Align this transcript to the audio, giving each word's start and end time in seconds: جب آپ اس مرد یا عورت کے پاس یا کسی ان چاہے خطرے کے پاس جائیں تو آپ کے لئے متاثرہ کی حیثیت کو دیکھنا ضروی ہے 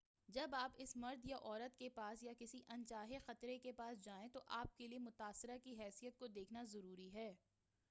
جب 0.29 0.55
آپ 0.55 0.71
اس 0.75 0.95
مرد 0.95 1.25
یا 1.25 1.37
عورت 1.37 1.77
کے 1.77 1.89
پاس 1.89 2.23
یا 2.23 2.33
کسی 2.39 2.61
ان 2.69 2.85
چاہے 2.85 3.19
خطرے 3.25 3.57
کے 3.59 3.71
پاس 3.71 4.03
جائیں 4.03 4.27
تو 4.29 4.39
آپ 4.47 4.77
کے 4.77 4.87
لئے 4.87 4.99
متاثرہ 4.99 5.57
کی 5.63 5.75
حیثیت 5.79 6.17
کو 6.17 6.27
دیکھنا 6.27 6.63
ضروی 6.63 7.09
ہے 7.13 7.33